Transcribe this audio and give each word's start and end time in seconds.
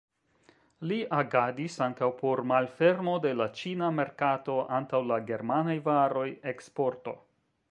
Li 0.91 0.95
agadis 1.17 1.75
ankaŭ 1.87 2.09
por 2.23 2.41
malfermo 2.53 3.15
de 3.27 3.35
la 3.43 3.49
ĉina 3.61 3.93
merkato 4.01 4.59
antaŭ 4.81 5.07
la 5.13 5.23
germanaj 5.33 5.81
varoj, 5.91 6.29
eksporto. 6.55 7.21